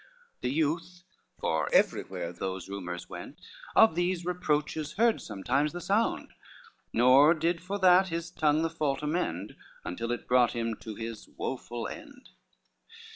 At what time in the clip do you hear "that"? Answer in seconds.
7.77-8.07